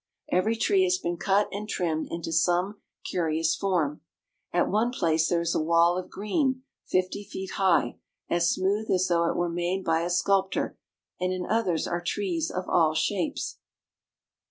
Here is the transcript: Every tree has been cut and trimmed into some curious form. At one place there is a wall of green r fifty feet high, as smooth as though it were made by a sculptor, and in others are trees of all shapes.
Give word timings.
Every 0.31 0.55
tree 0.55 0.83
has 0.85 0.97
been 0.97 1.17
cut 1.17 1.47
and 1.51 1.69
trimmed 1.69 2.07
into 2.09 2.31
some 2.31 2.81
curious 3.05 3.55
form. 3.55 4.01
At 4.51 4.67
one 4.67 4.91
place 4.91 5.29
there 5.29 5.41
is 5.41 5.53
a 5.53 5.59
wall 5.61 5.95
of 5.95 6.09
green 6.09 6.63
r 6.63 6.63
fifty 6.87 7.23
feet 7.23 7.51
high, 7.51 7.99
as 8.27 8.49
smooth 8.49 8.89
as 8.89 9.09
though 9.09 9.29
it 9.29 9.35
were 9.37 9.47
made 9.47 9.83
by 9.85 10.01
a 10.01 10.09
sculptor, 10.09 10.75
and 11.19 11.31
in 11.31 11.45
others 11.45 11.85
are 11.85 12.01
trees 12.01 12.49
of 12.49 12.67
all 12.67 12.95
shapes. 12.95 13.59